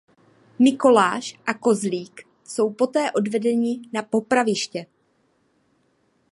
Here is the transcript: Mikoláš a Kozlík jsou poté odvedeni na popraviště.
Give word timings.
Mikoláš 0.59 1.39
a 1.45 1.53
Kozlík 1.53 2.21
jsou 2.47 2.73
poté 2.73 3.11
odvedeni 3.11 3.81
na 3.93 4.03
popraviště. 4.03 4.85